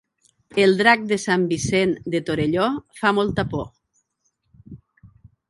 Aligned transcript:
El 0.61 0.71
drac 0.77 1.03
de 1.11 1.19
Sant 1.23 1.43
Vicenç 1.51 2.07
de 2.15 2.23
Torelló 2.31 2.65
fa 3.03 3.13
molta 3.19 3.47
por 3.53 3.69